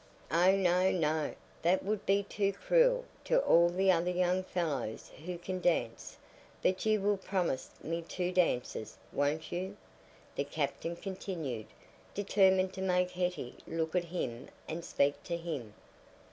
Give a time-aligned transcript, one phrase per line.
[0.31, 5.37] "Oh no, no, that would be too cruel to all the other young fellows who
[5.37, 6.17] can dance.
[6.63, 9.77] But you will promise me two dances, won't you?"
[10.35, 11.67] the captain continued,
[12.15, 15.75] determined to make Hetty look at him and speak to him.